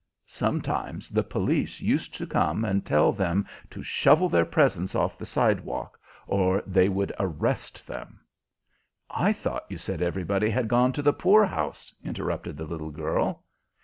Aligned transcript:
Sometimes 0.25 1.09
the 1.11 1.21
police 1.21 1.79
used 1.79 2.11
to 2.15 2.25
come 2.25 2.65
and 2.65 2.83
tell 2.83 3.11
them 3.11 3.45
to 3.69 3.83
shovel 3.83 4.29
their 4.29 4.45
presents 4.47 4.95
off 4.95 5.15
the 5.15 5.27
sidewalk, 5.27 5.99
or 6.25 6.63
they 6.65 6.89
would 6.89 7.13
arrest 7.19 7.85
them. 7.85 8.19
"I 9.11 9.31
thought 9.31 9.65
you 9.69 9.77
said 9.77 10.01
everybody 10.01 10.49
had 10.49 10.67
gone 10.69 10.91
to 10.93 11.03
the 11.03 11.13
poor 11.13 11.45
house," 11.45 11.93
interrupted 12.03 12.57
the 12.57 12.65
little 12.65 12.89
girl. 12.89 13.43